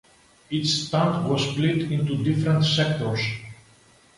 [0.49, 3.21] Each stand was split into different sectors.